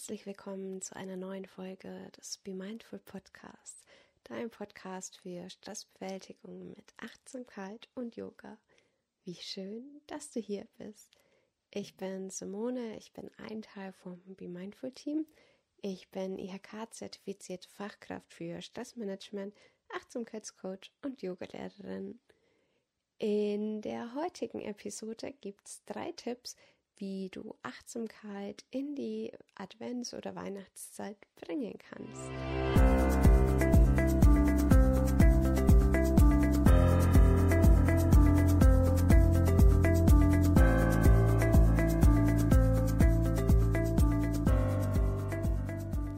Herzlich 0.00 0.24
willkommen 0.24 0.80
zu 0.80 0.96
einer 0.96 1.18
neuen 1.18 1.44
Folge 1.44 2.10
des 2.16 2.38
Be 2.38 2.54
Mindful 2.54 3.00
Podcasts, 3.00 3.84
dein 4.24 4.48
Podcast 4.48 5.18
für 5.18 5.50
Stressbewältigung 5.50 6.70
mit 6.70 6.94
Achtsamkeit 6.96 7.86
und 7.94 8.16
Yoga. 8.16 8.56
Wie 9.24 9.34
schön, 9.34 10.00
dass 10.06 10.30
du 10.30 10.40
hier 10.40 10.66
bist. 10.78 11.10
Ich 11.70 11.98
bin 11.98 12.30
Simone, 12.30 12.96
ich 12.96 13.12
bin 13.12 13.30
ein 13.36 13.60
Teil 13.60 13.92
vom 13.92 14.22
Be 14.36 14.48
Mindful 14.48 14.90
Team. 14.92 15.26
Ich 15.82 16.10
bin 16.10 16.38
IHK-zertifizierte 16.38 17.68
Fachkraft 17.68 18.32
für 18.32 18.62
Stressmanagement, 18.62 19.54
Achtsamkeitscoach 19.90 20.94
und 21.02 21.20
Yogalehrerin. 21.20 22.18
In 23.18 23.82
der 23.82 24.14
heutigen 24.14 24.62
Episode 24.62 25.34
gibt 25.42 25.68
es 25.68 25.84
drei 25.84 26.12
Tipps, 26.12 26.56
wie 27.00 27.30
du 27.30 27.56
Achtsamkeit 27.62 28.64
in 28.70 28.94
die 28.94 29.32
Advents- 29.56 30.14
oder 30.14 30.34
Weihnachtszeit 30.34 31.16
bringen 31.36 31.78
kannst. 31.78 32.30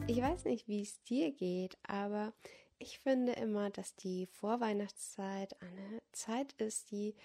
Ich 0.07 0.21
weiß 0.21 0.45
nicht, 0.45 0.67
wie 0.67 0.81
es 0.81 1.01
dir 1.03 1.31
geht, 1.31 1.77
aber 1.83 2.33
ich 2.77 2.99
finde 2.99 3.31
immer, 3.33 3.69
dass 3.69 3.95
die 3.95 4.25
Vorweihnachtszeit 4.25 5.55
eine 5.61 6.01
Zeit 6.11 6.51
ist, 6.53 6.91
die 6.91 7.15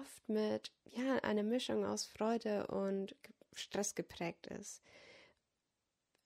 oft 0.00 0.28
mit 0.28 0.72
ja 0.84 1.16
einer 1.16 1.42
Mischung 1.42 1.84
aus 1.84 2.04
Freude 2.04 2.66
und 2.68 3.14
Stress 3.52 3.94
geprägt 3.94 4.46
ist. 4.46 4.82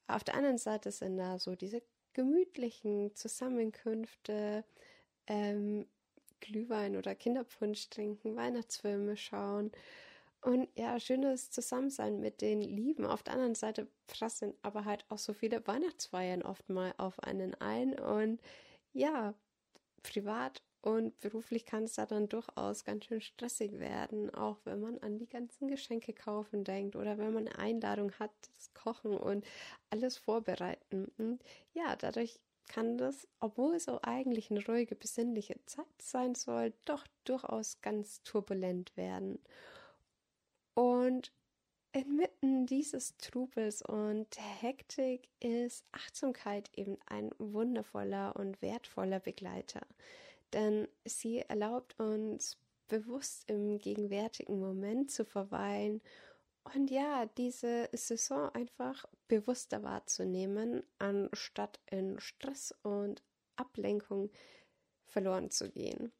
Auf 0.06 0.24
der 0.24 0.34
anderen 0.34 0.58
Seite 0.58 0.92
sind 0.92 1.16
da 1.16 1.38
so 1.38 1.54
diese 1.54 1.82
gemütlichen 2.12 3.14
Zusammenkünfte, 3.14 4.64
ähm, 5.26 5.86
Glühwein 6.40 6.96
oder 6.96 7.14
Kinderpunsch 7.14 7.88
trinken, 7.88 8.36
Weihnachtsfilme 8.36 9.16
schauen 9.16 9.70
und 10.42 10.68
ja, 10.74 10.98
schönes 10.98 11.50
Zusammensein 11.50 12.20
mit 12.20 12.40
den 12.40 12.60
Lieben. 12.60 13.06
Auf 13.06 13.22
der 13.22 13.34
anderen 13.34 13.54
Seite 13.54 13.86
prasseln 14.08 14.54
aber 14.62 14.84
halt 14.84 15.04
auch 15.08 15.18
so 15.18 15.32
viele 15.32 15.66
Weihnachtsfeiern 15.66 16.42
oft 16.42 16.68
mal 16.68 16.92
auf 16.98 17.20
einen 17.20 17.54
ein 17.60 17.98
und 17.98 18.40
ja, 18.92 19.34
privat 20.02 20.62
und 20.82 21.18
beruflich 21.20 21.64
kann 21.64 21.84
es 21.84 21.94
da 21.94 22.06
dann 22.06 22.28
durchaus 22.28 22.84
ganz 22.84 23.04
schön 23.04 23.20
stressig 23.20 23.78
werden, 23.78 24.34
auch 24.34 24.58
wenn 24.64 24.80
man 24.80 24.98
an 24.98 25.16
die 25.16 25.28
ganzen 25.28 25.68
Geschenke 25.68 26.12
kaufen 26.12 26.64
denkt 26.64 26.96
oder 26.96 27.18
wenn 27.18 27.32
man 27.32 27.46
eine 27.46 27.58
Einladung 27.58 28.12
hat, 28.18 28.32
das 28.56 28.74
Kochen 28.74 29.16
und 29.16 29.44
alles 29.90 30.16
vorbereiten. 30.16 31.10
Und 31.18 31.40
ja, 31.72 31.94
dadurch 31.96 32.40
kann 32.68 32.98
das, 32.98 33.28
obwohl 33.38 33.76
es 33.76 33.84
so 33.84 34.00
eigentlich 34.02 34.50
eine 34.50 34.64
ruhige, 34.66 34.96
besinnliche 34.96 35.56
Zeit 35.66 35.86
sein 36.00 36.34
soll, 36.34 36.72
doch 36.84 37.06
durchaus 37.24 37.80
ganz 37.80 38.22
turbulent 38.24 38.96
werden. 38.96 39.38
Und 40.74 41.32
Inmitten 41.94 42.64
dieses 42.64 43.18
Trubels 43.18 43.82
und 43.82 44.26
Hektik 44.62 45.28
ist 45.40 45.84
Achtsamkeit 45.92 46.70
eben 46.72 46.96
ein 47.04 47.30
wundervoller 47.36 48.34
und 48.34 48.62
wertvoller 48.62 49.20
Begleiter, 49.20 49.82
denn 50.52 50.88
sie 51.04 51.40
erlaubt 51.40 51.98
uns 51.98 52.58
bewusst 52.88 53.48
im 53.48 53.78
gegenwärtigen 53.78 54.60
Moment 54.60 55.10
zu 55.10 55.24
verweilen 55.24 56.02
und 56.74 56.90
ja, 56.90 57.26
diese 57.26 57.88
Saison 57.92 58.48
einfach 58.54 59.04
bewusster 59.28 59.82
wahrzunehmen, 59.82 60.84
anstatt 60.98 61.80
in 61.90 62.20
Stress 62.20 62.74
und 62.82 63.22
Ablenkung 63.56 64.30
verloren 65.04 65.50
zu 65.50 65.70
gehen. 65.70 66.12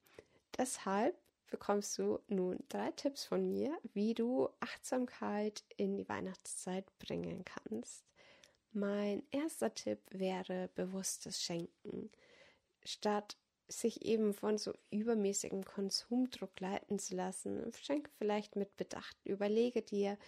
Deshalb 0.57 1.17
bekommst 1.51 1.99
du 1.99 2.19
nun 2.29 2.59
drei 2.69 2.91
Tipps 2.93 3.25
von 3.25 3.47
mir, 3.49 3.79
wie 3.93 4.15
du 4.15 4.49
Achtsamkeit 4.61 5.65
in 5.77 5.97
die 5.97 6.09
Weihnachtszeit 6.09 6.87
bringen 6.99 7.45
kannst. 7.45 8.05
Mein 8.73 9.23
erster 9.31 9.75
Tipp 9.75 10.01
wäre 10.11 10.71
bewusstes 10.75 11.43
Schenken. 11.43 12.11
Statt 12.85 13.37
sich 13.73 14.05
eben 14.05 14.35
von 14.35 14.59
so 14.59 14.73
übermäßigem 14.91 15.65
Konsumdruck 15.65 16.59
leiten 16.61 16.99
zu 16.99 17.15
lassen, 17.15 17.73
schenke 17.81 18.11
vielleicht 18.19 18.57
mit 18.57 18.77
Bedacht. 18.77 19.17
Überlege 19.25 19.83
dir, 19.83 20.19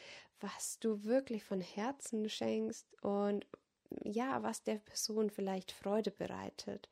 was 0.41 0.79
du 0.81 1.05
wirklich 1.05 1.45
von 1.45 1.61
Herzen 1.61 2.29
schenkst 2.29 2.87
und 3.03 3.47
ja, 4.03 4.43
was 4.43 4.63
der 4.63 4.77
Person 4.77 5.31
vielleicht 5.31 5.73
Freude 5.73 6.11
bereitet. 6.11 6.89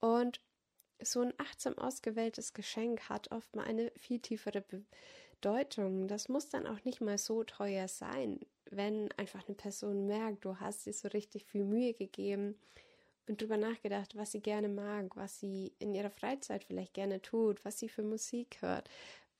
Und 0.00 0.40
so 1.02 1.20
ein 1.20 1.34
achtsam 1.36 1.76
ausgewähltes 1.76 2.54
Geschenk 2.54 3.08
hat 3.08 3.30
oft 3.32 3.54
mal 3.54 3.64
eine 3.64 3.92
viel 3.96 4.20
tiefere 4.20 4.64
Bedeutung. 5.40 6.08
Das 6.08 6.28
muss 6.28 6.48
dann 6.48 6.66
auch 6.66 6.82
nicht 6.84 7.00
mal 7.00 7.18
so 7.18 7.44
teuer 7.44 7.88
sein, 7.88 8.40
wenn 8.70 9.12
einfach 9.12 9.46
eine 9.46 9.56
Person 9.56 10.06
merkt, 10.06 10.44
du 10.44 10.58
hast 10.58 10.86
dir 10.86 10.92
so 10.92 11.08
richtig 11.08 11.44
viel 11.44 11.64
Mühe 11.64 11.92
gegeben 11.92 12.58
und 13.28 13.40
drüber 13.40 13.56
nachgedacht, 13.56 14.16
was 14.16 14.32
sie 14.32 14.40
gerne 14.40 14.68
mag, 14.68 15.16
was 15.16 15.40
sie 15.40 15.72
in 15.78 15.94
ihrer 15.94 16.10
Freizeit 16.10 16.64
vielleicht 16.64 16.94
gerne 16.94 17.20
tut, 17.22 17.64
was 17.64 17.78
sie 17.78 17.88
für 17.88 18.02
Musik 18.02 18.58
hört, 18.60 18.88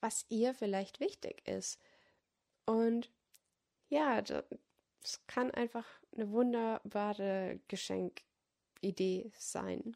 was 0.01 0.25
ihr 0.29 0.53
vielleicht 0.53 0.99
wichtig 0.99 1.47
ist. 1.47 1.79
Und 2.65 3.09
ja, 3.89 4.21
das 4.21 5.25
kann 5.27 5.51
einfach 5.51 5.85
eine 6.13 6.31
wunderbare 6.31 7.59
Geschenkidee 7.67 9.31
sein. 9.37 9.95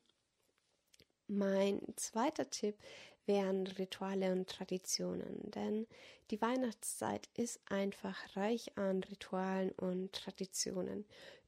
Mein 1.28 1.82
zweiter 1.96 2.50
Tipp 2.50 2.78
wären 3.26 3.68
Rituale 3.68 4.32
und 4.32 4.50
Traditionen, 4.50 5.52
denn 5.52 5.88
die 6.32 6.42
Weihnachtszeit 6.42 7.30
ist 7.36 7.60
einfach 7.70 8.36
reich 8.36 8.78
an 8.78 9.04
Ritualen 9.04 9.72
und 9.74 10.14
Traditionen. 10.14 11.06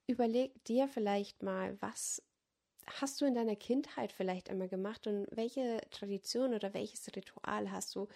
Überleg 0.08 0.64
dir 0.66 0.88
vielleicht 0.88 1.44
mal, 1.44 1.82
was 1.82 2.22
hast 2.88 3.22
du 3.22 3.26
in 3.26 3.36
deiner 3.36 3.56
Kindheit 3.56 4.12
vielleicht 4.12 4.50
einmal 4.50 4.70
gemacht 4.70 5.08
und 5.08 5.28
welche 5.32 5.82
Tradition 5.92 6.54
oder 6.54 6.74
welches 6.74 7.08
Ritual 7.16 7.72
hast 7.72 7.96
du 7.96 8.08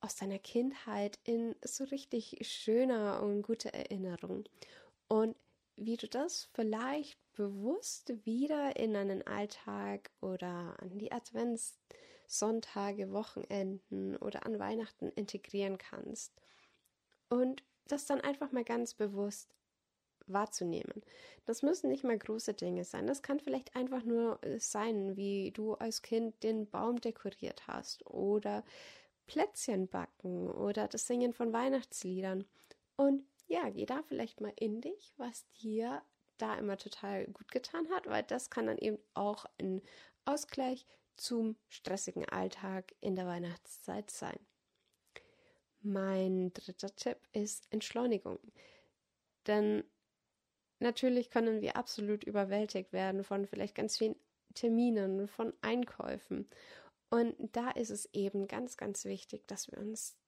aus 0.00 0.16
deiner 0.16 0.38
Kindheit 0.38 1.18
in 1.24 1.54
so 1.62 1.84
richtig 1.84 2.38
schöner 2.42 3.22
und 3.22 3.42
guter 3.42 3.70
Erinnerung? 3.70 4.44
Und 5.08 5.36
wie 5.76 5.96
du 5.96 6.08
das 6.08 6.48
vielleicht 6.52 7.18
bewusst 7.34 8.12
wieder 8.24 8.76
in 8.76 8.96
einen 8.96 9.26
Alltag 9.26 10.10
oder 10.20 10.76
an 10.80 10.98
die 10.98 11.12
Adventssonntage, 11.12 13.12
Wochenenden 13.12 14.16
oder 14.16 14.44
an 14.44 14.58
Weihnachten 14.58 15.10
integrieren 15.10 15.78
kannst. 15.78 16.32
Und 17.28 17.62
das 17.86 18.06
dann 18.06 18.20
einfach 18.20 18.52
mal 18.52 18.64
ganz 18.64 18.94
bewusst 18.94 19.54
wahrzunehmen. 20.32 21.02
Das 21.44 21.62
müssen 21.62 21.88
nicht 21.88 22.04
mal 22.04 22.18
große 22.18 22.54
Dinge 22.54 22.84
sein. 22.84 23.06
Das 23.06 23.22
kann 23.22 23.40
vielleicht 23.40 23.74
einfach 23.74 24.04
nur 24.04 24.42
äh, 24.44 24.58
sein, 24.60 25.16
wie 25.16 25.50
du 25.52 25.74
als 25.74 26.02
Kind 26.02 26.42
den 26.42 26.68
Baum 26.68 27.00
dekoriert 27.00 27.66
hast 27.66 28.06
oder 28.06 28.64
Plätzchen 29.26 29.88
backen 29.88 30.50
oder 30.50 30.88
das 30.88 31.06
Singen 31.06 31.32
von 31.32 31.52
Weihnachtsliedern. 31.52 32.44
Und 32.96 33.24
ja, 33.46 33.70
geh 33.70 33.86
da 33.86 34.02
vielleicht 34.02 34.40
mal 34.40 34.52
in 34.56 34.80
dich, 34.80 35.14
was 35.16 35.46
dir 35.52 36.02
da 36.38 36.56
immer 36.56 36.76
total 36.76 37.26
gut 37.26 37.50
getan 37.50 37.88
hat, 37.90 38.06
weil 38.06 38.22
das 38.22 38.50
kann 38.50 38.66
dann 38.66 38.78
eben 38.78 38.98
auch 39.14 39.44
ein 39.58 39.82
Ausgleich 40.24 40.86
zum 41.16 41.56
stressigen 41.68 42.24
Alltag 42.28 42.94
in 43.00 43.16
der 43.16 43.26
Weihnachtszeit 43.26 44.10
sein. 44.10 44.38
Mein 45.80 46.52
dritter 46.52 46.94
Tipp 46.94 47.18
ist 47.32 47.66
Entschleunigung. 47.70 48.38
Denn 49.46 49.84
natürlich 50.80 51.30
können 51.30 51.60
wir 51.60 51.76
absolut 51.76 52.24
überwältigt 52.24 52.92
werden 52.92 53.24
von 53.24 53.46
vielleicht 53.46 53.74
ganz 53.74 53.98
vielen 53.98 54.16
Terminen, 54.54 55.28
von 55.28 55.52
Einkäufen. 55.60 56.48
Und 57.10 57.34
da 57.52 57.70
ist 57.70 57.90
es 57.90 58.06
eben 58.12 58.48
ganz, 58.48 58.76
ganz 58.76 59.04
wichtig, 59.04 59.46
dass 59.46 59.70
wir 59.70 59.78
uns 59.78 60.18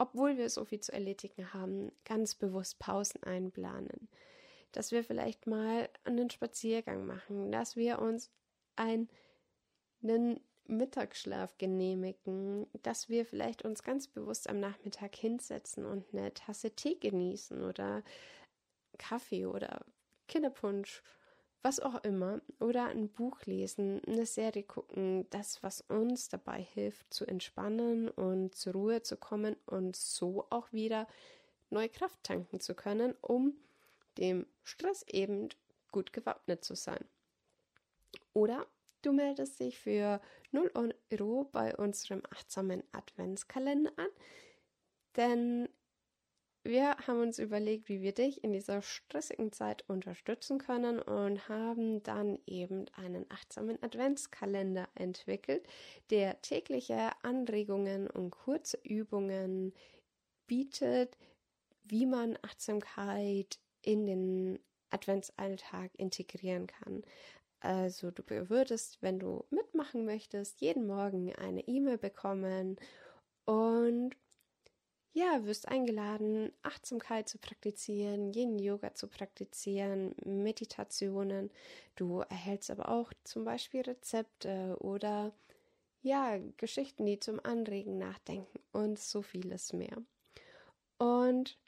obwohl 0.00 0.38
wir 0.38 0.48
so 0.48 0.64
viel 0.64 0.80
zu 0.80 0.92
erledigen 0.92 1.52
haben, 1.52 1.92
ganz 2.06 2.34
bewusst 2.34 2.78
Pausen 2.78 3.22
einplanen. 3.22 4.08
Dass 4.72 4.92
wir 4.92 5.04
vielleicht 5.04 5.46
mal 5.46 5.90
einen 6.04 6.30
Spaziergang 6.30 7.04
machen, 7.04 7.52
dass 7.52 7.76
wir 7.76 7.98
uns 7.98 8.30
einen 8.76 9.10
Mittagsschlaf 10.66 11.58
genehmigen, 11.58 12.66
dass 12.82 13.10
wir 13.10 13.26
vielleicht 13.26 13.62
uns 13.62 13.82
ganz 13.82 14.08
bewusst 14.08 14.48
am 14.48 14.58
Nachmittag 14.58 15.14
hinsetzen 15.16 15.84
und 15.84 16.06
eine 16.14 16.32
Tasse 16.32 16.70
Tee 16.70 16.94
genießen 16.94 17.62
oder 17.62 18.02
Kaffee 18.98 19.46
oder 19.46 19.84
Kinderpunsch 20.28 21.02
was 21.62 21.80
auch 21.80 22.02
immer, 22.04 22.40
oder 22.58 22.86
ein 22.86 23.08
Buch 23.10 23.42
lesen, 23.44 24.00
eine 24.06 24.24
Serie 24.24 24.62
gucken, 24.62 25.28
das, 25.30 25.62
was 25.62 25.82
uns 25.82 26.28
dabei 26.28 26.62
hilft, 26.62 27.12
zu 27.12 27.26
entspannen 27.26 28.08
und 28.08 28.54
zur 28.54 28.72
Ruhe 28.72 29.02
zu 29.02 29.16
kommen 29.16 29.56
und 29.66 29.94
so 29.96 30.46
auch 30.50 30.72
wieder 30.72 31.06
neue 31.68 31.90
Kraft 31.90 32.22
tanken 32.24 32.60
zu 32.60 32.74
können, 32.74 33.14
um 33.20 33.54
dem 34.16 34.46
Stress 34.64 35.04
eben 35.08 35.50
gut 35.92 36.12
gewappnet 36.12 36.64
zu 36.64 36.74
sein. 36.74 37.04
Oder 38.32 38.66
du 39.02 39.12
meldest 39.12 39.60
dich 39.60 39.78
für 39.78 40.20
0 40.52 40.70
Euro 41.10 41.44
bei 41.52 41.76
unserem 41.76 42.22
achtsamen 42.30 42.82
Adventskalender 42.92 43.92
an, 43.96 44.08
denn 45.16 45.68
wir 46.62 46.96
haben 47.06 47.20
uns 47.20 47.38
überlegt, 47.38 47.88
wie 47.88 48.02
wir 48.02 48.12
dich 48.12 48.44
in 48.44 48.52
dieser 48.52 48.82
stressigen 48.82 49.50
Zeit 49.50 49.88
unterstützen 49.88 50.58
können 50.58 51.00
und 51.00 51.48
haben 51.48 52.02
dann 52.02 52.38
eben 52.46 52.86
einen 52.96 53.24
achtsamen 53.30 53.82
Adventskalender 53.82 54.88
entwickelt, 54.94 55.66
der 56.10 56.40
tägliche 56.42 57.12
Anregungen 57.22 58.08
und 58.08 58.30
kurze 58.30 58.78
Übungen 58.82 59.72
bietet, 60.46 61.16
wie 61.84 62.04
man 62.04 62.38
Achtsamkeit 62.42 63.58
in 63.82 64.06
den 64.06 64.58
Adventsalltag 64.90 65.92
integrieren 65.96 66.66
kann. 66.66 67.02
Also 67.60 68.10
du 68.10 68.22
würdest, 68.50 68.98
wenn 69.00 69.18
du 69.18 69.44
mitmachen 69.50 70.04
möchtest, 70.04 70.60
jeden 70.60 70.86
Morgen 70.86 71.34
eine 71.36 71.66
E-Mail 71.66 71.98
bekommen 71.98 72.76
und 73.44 74.16
ja, 75.12 75.44
wirst 75.44 75.68
eingeladen, 75.68 76.52
Achtsamkeit 76.62 77.28
zu 77.28 77.38
praktizieren, 77.38 78.32
Yin 78.32 78.58
Yoga 78.58 78.94
zu 78.94 79.08
praktizieren, 79.08 80.14
Meditationen. 80.24 81.50
Du 81.96 82.20
erhältst 82.20 82.70
aber 82.70 82.88
auch 82.88 83.12
zum 83.24 83.44
Beispiel 83.44 83.82
Rezepte 83.82 84.76
oder 84.80 85.32
ja, 86.02 86.38
Geschichten, 86.56 87.06
die 87.06 87.18
zum 87.20 87.40
Anregen 87.44 87.98
nachdenken 87.98 88.58
und 88.72 88.98
so 88.98 89.22
vieles 89.22 89.72
mehr. 89.72 89.96
Und 90.98 91.58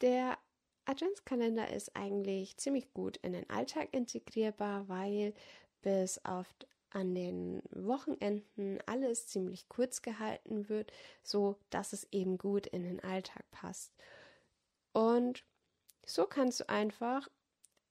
der 0.00 0.38
Adventskalender 0.84 1.70
ist 1.72 1.96
eigentlich 1.96 2.56
ziemlich 2.56 2.92
gut 2.92 3.16
in 3.18 3.32
den 3.32 3.48
Alltag 3.50 3.88
integrierbar, 3.92 4.88
weil 4.88 5.34
bis 5.82 6.24
auf 6.24 6.46
an 6.90 7.14
den 7.14 7.62
Wochenenden 7.70 8.78
alles 8.86 9.26
ziemlich 9.26 9.68
kurz 9.68 10.02
gehalten 10.02 10.68
wird, 10.68 10.92
so 11.22 11.56
dass 11.70 11.92
es 11.92 12.08
eben 12.12 12.38
gut 12.38 12.66
in 12.66 12.82
den 12.82 13.00
Alltag 13.00 13.50
passt. 13.50 13.92
Und 14.92 15.44
so 16.06 16.26
kannst 16.26 16.60
du 16.60 16.68
einfach 16.68 17.28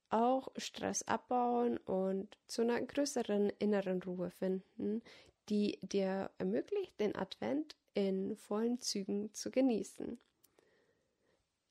auch 0.10 0.50
Stress 0.58 1.04
abbauen 1.04 1.78
und 1.78 2.38
zu 2.48 2.62
einer 2.62 2.82
größeren 2.82 3.52
inneren 3.60 4.02
Ruhe 4.02 4.32
finden, 4.32 5.02
die 5.50 5.80
dir 5.82 6.32
ermöglicht, 6.38 7.00
den 7.00 7.16
Advent 7.16 7.76
in 7.94 8.36
vollen 8.36 8.80
Zügen 8.80 9.34
zu 9.34 9.52
genießen. 9.52 10.20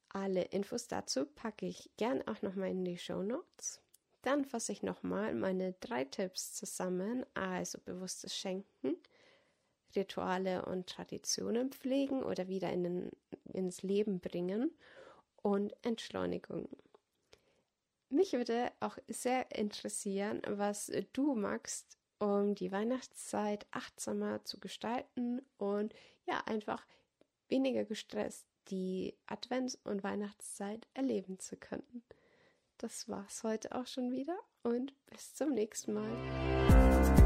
Alle 0.08 0.42
Infos 0.44 0.88
dazu 0.88 1.26
packe 1.26 1.66
ich 1.66 1.90
gern 1.96 2.26
auch 2.26 2.40
nochmal 2.42 2.70
in 2.70 2.84
die 2.84 2.98
Show 2.98 3.22
Notes. 3.22 3.82
Dann 4.26 4.44
fasse 4.44 4.72
ich 4.72 4.82
nochmal 4.82 5.36
meine 5.36 5.74
drei 5.74 6.04
Tipps 6.04 6.52
zusammen, 6.52 7.24
also 7.34 7.78
bewusstes 7.84 8.36
Schenken, 8.36 8.96
Rituale 9.94 10.64
und 10.64 10.88
Traditionen 10.88 11.70
pflegen 11.70 12.24
oder 12.24 12.48
wieder 12.48 12.72
in 12.72 12.82
den, 12.82 13.10
ins 13.52 13.82
Leben 13.82 14.18
bringen 14.18 14.76
und 15.42 15.76
Entschleunigung. 15.82 16.68
Mich 18.08 18.32
würde 18.32 18.72
auch 18.80 18.98
sehr 19.06 19.56
interessieren, 19.56 20.42
was 20.48 20.90
du 21.12 21.36
magst, 21.36 21.96
um 22.18 22.56
die 22.56 22.72
Weihnachtszeit 22.72 23.64
achtsamer 23.70 24.44
zu 24.44 24.58
gestalten 24.58 25.40
und 25.56 25.94
ja, 26.26 26.42
einfach 26.46 26.84
weniger 27.46 27.84
gestresst 27.84 28.48
die 28.70 29.16
Advents- 29.28 29.78
und 29.84 30.02
Weihnachtszeit 30.02 30.88
erleben 30.94 31.38
zu 31.38 31.56
können. 31.56 32.02
Das 32.78 33.08
war's 33.08 33.42
heute 33.42 33.74
auch 33.74 33.86
schon 33.86 34.10
wieder 34.12 34.38
und 34.62 34.92
bis 35.06 35.34
zum 35.34 35.54
nächsten 35.54 35.94
Mal. 35.94 37.25